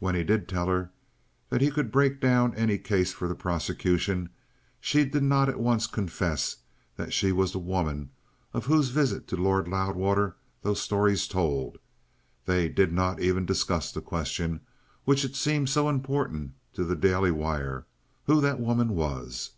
When 0.00 0.16
he 0.16 0.24
did 0.24 0.48
tell 0.48 0.66
her 0.66 0.90
that 1.48 1.60
he 1.60 1.70
could 1.70 1.92
break 1.92 2.20
down 2.20 2.56
any 2.56 2.76
case 2.76 3.12
for 3.12 3.28
the 3.28 3.36
prosecution, 3.36 4.30
she 4.80 5.04
did 5.04 5.22
not 5.22 5.48
at 5.48 5.60
once 5.60 5.86
confess 5.86 6.56
that 6.96 7.12
she 7.12 7.30
was 7.30 7.52
the 7.52 7.60
woman 7.60 8.10
of 8.52 8.66
whose 8.66 8.88
visit 8.88 9.28
to 9.28 9.36
Lord 9.36 9.68
Loudwater 9.68 10.34
those 10.62 10.82
stories 10.82 11.28
told; 11.28 11.78
they 12.46 12.68
did 12.68 12.92
not 12.92 13.20
even 13.20 13.46
discuss 13.46 13.92
the 13.92 14.00
question, 14.02 14.58
which 15.04 15.22
had 15.22 15.36
seemed 15.36 15.68
so 15.68 15.88
important 15.88 16.54
to 16.72 16.82
the 16.82 16.96
Daily 16.96 17.30
Wire, 17.30 17.86
who 18.24 18.40
that 18.40 18.58
woman 18.58 18.88
was. 18.88 19.50